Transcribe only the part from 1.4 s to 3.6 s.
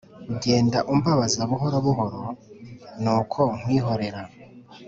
buhoro buhoro nuko